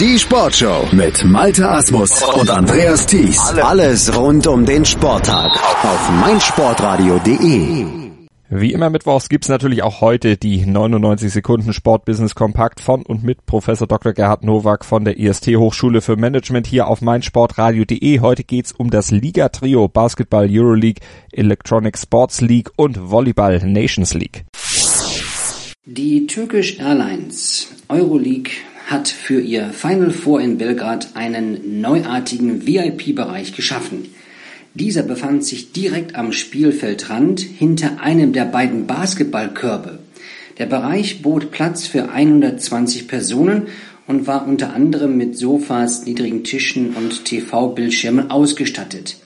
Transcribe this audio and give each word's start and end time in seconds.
Die 0.00 0.18
Sportshow 0.18 0.88
mit 0.90 1.24
Malte 1.24 1.70
Asmus 1.70 2.20
und 2.22 2.50
Andreas 2.50 3.06
Thies. 3.06 3.38
Alles 3.62 4.16
rund 4.16 4.44
um 4.48 4.66
den 4.66 4.84
Sporttag 4.84 5.52
auf 5.84 6.10
meinsportradio.de. 6.20 7.86
Wie 8.50 8.72
immer 8.72 8.90
mittwochs 8.90 9.28
gibt's 9.28 9.48
natürlich 9.48 9.84
auch 9.84 10.00
heute 10.00 10.36
die 10.36 10.66
99 10.66 11.32
Sekunden 11.32 11.72
Sportbusiness 11.72 12.34
Kompakt 12.34 12.80
von 12.80 13.02
und 13.02 13.22
mit 13.22 13.46
Professor 13.46 13.86
Dr. 13.86 14.14
Gerhard 14.14 14.42
Nowak 14.42 14.84
von 14.84 15.04
der 15.04 15.16
IST 15.16 15.46
Hochschule 15.54 16.00
für 16.00 16.16
Management 16.16 16.66
hier 16.66 16.88
auf 16.88 17.00
meinsportradio.de. 17.00 18.18
Heute 18.18 18.42
geht's 18.42 18.72
um 18.72 18.90
das 18.90 19.12
Liga-Trio 19.12 19.86
Basketball 19.86 20.48
Euroleague, 20.50 21.02
Electronic 21.30 21.96
Sports 21.96 22.40
League 22.40 22.70
und 22.74 23.10
Volleyball 23.10 23.60
Nations 23.64 24.12
League. 24.12 24.44
Die 25.86 26.26
Turkish 26.26 26.80
Airlines 26.80 27.68
Euroleague 27.88 28.50
hat 28.86 29.08
für 29.08 29.40
ihr 29.40 29.70
Final 29.70 30.10
Four 30.10 30.40
in 30.40 30.58
Belgrad 30.58 31.10
einen 31.14 31.80
neuartigen 31.80 32.66
VIP-Bereich 32.66 33.54
geschaffen. 33.54 34.14
Dieser 34.74 35.02
befand 35.02 35.44
sich 35.44 35.72
direkt 35.72 36.16
am 36.16 36.32
Spielfeldrand 36.32 37.40
hinter 37.40 38.00
einem 38.00 38.32
der 38.32 38.44
beiden 38.44 38.86
Basketballkörbe. 38.86 40.00
Der 40.58 40.66
Bereich 40.66 41.22
bot 41.22 41.50
Platz 41.50 41.86
für 41.86 42.10
120 42.10 43.08
Personen 43.08 43.68
und 44.06 44.26
war 44.26 44.46
unter 44.46 44.74
anderem 44.74 45.16
mit 45.16 45.38
Sofas, 45.38 46.04
niedrigen 46.04 46.44
Tischen 46.44 46.94
und 46.94 47.24
TV-Bildschirmen 47.24 48.30
ausgestattet. 48.30 49.16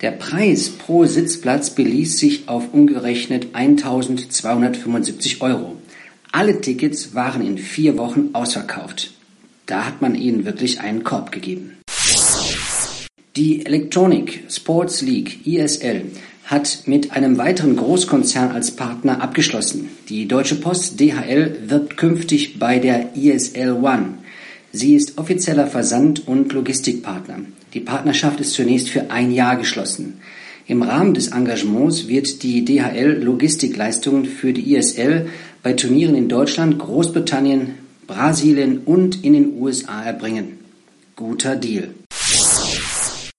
Der 0.00 0.12
Preis 0.12 0.70
pro 0.70 1.04
Sitzplatz 1.04 1.70
beließ 1.70 2.18
sich 2.18 2.48
auf 2.48 2.72
umgerechnet 2.72 3.48
1275 3.52 5.42
Euro. 5.42 5.76
Alle 6.34 6.62
Tickets 6.62 7.14
waren 7.14 7.46
in 7.46 7.58
vier 7.58 7.98
Wochen 7.98 8.30
ausverkauft. 8.32 9.12
Da 9.66 9.84
hat 9.84 10.00
man 10.00 10.14
ihnen 10.14 10.46
wirklich 10.46 10.80
einen 10.80 11.04
Korb 11.04 11.30
gegeben. 11.30 11.76
Die 13.36 13.66
Electronic 13.66 14.44
Sports 14.48 15.02
League 15.02 15.46
ISL 15.46 16.06
hat 16.46 16.84
mit 16.86 17.12
einem 17.12 17.36
weiteren 17.36 17.76
Großkonzern 17.76 18.50
als 18.50 18.70
Partner 18.70 19.20
abgeschlossen. 19.20 19.90
Die 20.08 20.26
Deutsche 20.26 20.54
Post 20.54 20.98
DHL 20.98 21.68
wirbt 21.68 21.98
künftig 21.98 22.58
bei 22.58 22.78
der 22.78 23.14
ISL 23.14 23.72
One. 23.72 24.14
Sie 24.72 24.94
ist 24.94 25.18
offizieller 25.18 25.66
Versand- 25.66 26.26
und 26.26 26.50
Logistikpartner. 26.54 27.40
Die 27.74 27.80
Partnerschaft 27.80 28.40
ist 28.40 28.54
zunächst 28.54 28.88
für 28.88 29.10
ein 29.10 29.32
Jahr 29.32 29.56
geschlossen. 29.56 30.20
Im 30.66 30.82
Rahmen 30.82 31.14
des 31.14 31.28
Engagements 31.28 32.06
wird 32.06 32.42
die 32.44 32.64
DHL 32.64 33.20
Logistikleistungen 33.22 34.26
für 34.26 34.52
die 34.52 34.74
ISL 34.74 35.26
bei 35.62 35.72
Turnieren 35.72 36.14
in 36.14 36.28
Deutschland, 36.28 36.78
Großbritannien, 36.78 37.74
Brasilien 38.06 38.78
und 38.84 39.24
in 39.24 39.32
den 39.32 39.60
USA 39.60 40.02
erbringen. 40.04 40.58
Guter 41.16 41.56
Deal. 41.56 41.88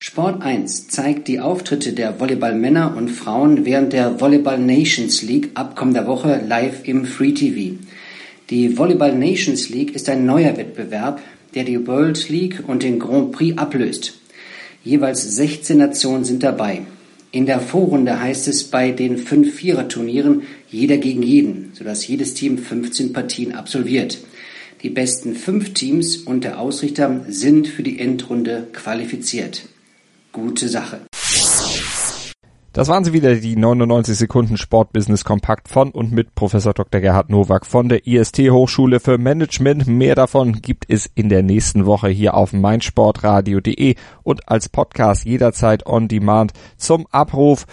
Sport 0.00 0.42
1 0.42 0.88
zeigt 0.88 1.28
die 1.28 1.40
Auftritte 1.40 1.92
der 1.92 2.18
Volleyballmänner 2.20 2.94
und 2.96 3.08
Frauen 3.08 3.64
während 3.64 3.92
der 3.92 4.20
Volleyball 4.20 4.58
Nations 4.58 5.22
League 5.22 5.50
ab 5.54 5.76
kommender 5.76 6.06
Woche 6.06 6.42
live 6.46 6.86
im 6.86 7.04
Free 7.04 7.32
TV. 7.32 7.76
Die 8.50 8.76
Volleyball 8.76 9.16
Nations 9.16 9.70
League 9.70 9.94
ist 9.94 10.08
ein 10.08 10.26
neuer 10.26 10.56
Wettbewerb, 10.56 11.20
der 11.54 11.64
die 11.64 11.86
World 11.86 12.28
League 12.28 12.62
und 12.66 12.82
den 12.82 12.98
Grand 12.98 13.32
Prix 13.32 13.56
ablöst. 13.56 14.14
Jeweils 14.84 15.22
16 15.36 15.78
Nationen 15.78 16.24
sind 16.24 16.42
dabei. 16.42 16.82
In 17.34 17.46
der 17.46 17.60
Vorrunde 17.60 18.20
heißt 18.20 18.46
es 18.48 18.64
bei 18.64 18.90
den 18.90 19.16
fünf 19.16 19.54
Vierer-Turnieren 19.54 20.42
jeder 20.68 20.98
gegen 20.98 21.22
jeden, 21.22 21.72
sodass 21.72 22.06
jedes 22.06 22.34
Team 22.34 22.58
15 22.58 23.14
Partien 23.14 23.54
absolviert. 23.54 24.18
Die 24.82 24.90
besten 24.90 25.34
fünf 25.34 25.72
Teams 25.72 26.18
und 26.18 26.44
der 26.44 26.60
Ausrichter 26.60 27.24
sind 27.28 27.68
für 27.68 27.82
die 27.82 27.98
Endrunde 27.98 28.66
qualifiziert. 28.74 29.62
Gute 30.30 30.68
Sache. 30.68 31.00
Das 32.72 32.88
waren 32.88 33.04
sie 33.04 33.12
wieder, 33.12 33.34
die 33.34 33.54
99 33.54 34.16
Sekunden 34.16 34.56
Sportbusiness 34.56 35.24
Kompakt 35.24 35.68
von 35.68 35.90
und 35.90 36.10
mit 36.10 36.34
Professor 36.34 36.72
Dr. 36.72 37.02
Gerhard 37.02 37.28
Nowak 37.28 37.66
von 37.66 37.90
der 37.90 38.06
IST 38.06 38.38
Hochschule 38.50 38.98
für 38.98 39.18
Management. 39.18 39.86
Mehr 39.86 40.14
davon 40.14 40.62
gibt 40.62 40.86
es 40.88 41.04
in 41.14 41.28
der 41.28 41.42
nächsten 41.42 41.84
Woche 41.84 42.08
hier 42.08 42.32
auf 42.32 42.54
meinsportradio.de 42.54 43.96
und 44.22 44.48
als 44.48 44.70
Podcast 44.70 45.26
jederzeit 45.26 45.84
on 45.84 46.08
demand 46.08 46.54
zum 46.78 47.06
Abruf 47.10 47.66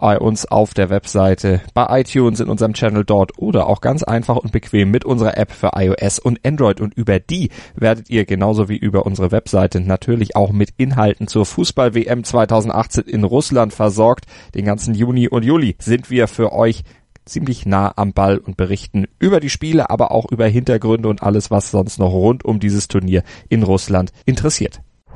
bei 0.00 0.18
uns 0.18 0.46
auf 0.46 0.72
der 0.72 0.88
Webseite, 0.88 1.60
bei 1.74 2.00
iTunes, 2.00 2.40
in 2.40 2.48
unserem 2.48 2.72
Channel 2.72 3.04
dort 3.04 3.38
oder 3.38 3.66
auch 3.66 3.80
ganz 3.80 4.02
einfach 4.02 4.36
und 4.36 4.50
bequem 4.50 4.90
mit 4.90 5.04
unserer 5.04 5.36
App 5.36 5.52
für 5.52 5.72
iOS 5.74 6.18
und 6.18 6.40
Android. 6.44 6.80
Und 6.80 6.94
über 6.94 7.20
die 7.20 7.50
werdet 7.76 8.08
ihr 8.08 8.24
genauso 8.24 8.68
wie 8.68 8.78
über 8.78 9.04
unsere 9.04 9.30
Webseite 9.30 9.80
natürlich 9.80 10.36
auch 10.36 10.52
mit 10.52 10.70
Inhalten 10.78 11.28
zur 11.28 11.44
Fußball-WM 11.44 12.24
2018 12.24 13.04
in 13.04 13.24
Russland 13.24 13.74
versorgt. 13.74 14.24
Den 14.54 14.64
ganzen 14.64 14.94
Juni 14.94 15.28
und 15.28 15.44
Juli 15.44 15.76
sind 15.78 16.10
wir 16.10 16.28
für 16.28 16.52
euch 16.52 16.82
ziemlich 17.26 17.66
nah 17.66 17.92
am 17.96 18.14
Ball 18.14 18.38
und 18.38 18.56
berichten 18.56 19.06
über 19.18 19.38
die 19.38 19.50
Spiele, 19.50 19.90
aber 19.90 20.12
auch 20.12 20.30
über 20.32 20.46
Hintergründe 20.46 21.08
und 21.08 21.22
alles, 21.22 21.50
was 21.50 21.70
sonst 21.70 21.98
noch 21.98 22.12
rund 22.12 22.44
um 22.44 22.58
dieses 22.58 22.88
Turnier 22.88 23.22
in 23.48 23.62
Russland 23.62 24.12
interessiert. 24.24 24.80